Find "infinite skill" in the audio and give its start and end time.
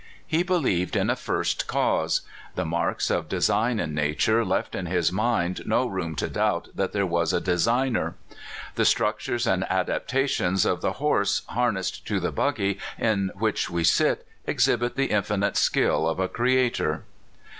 15.11-16.09